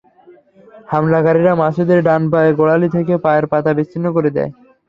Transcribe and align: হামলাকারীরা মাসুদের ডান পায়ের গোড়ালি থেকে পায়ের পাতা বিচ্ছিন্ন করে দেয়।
হামলাকারীরা 0.87 1.53
মাসুদের 1.61 1.99
ডান 2.07 2.21
পায়ের 2.31 2.53
গোড়ালি 2.59 2.87
থেকে 2.95 3.13
পায়ের 3.25 3.45
পাতা 3.51 3.71
বিচ্ছিন্ন 3.77 4.05
করে 4.15 4.29
দেয়। 4.37 4.51